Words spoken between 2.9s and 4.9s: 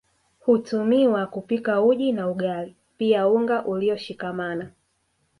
pia unga ulioshikamana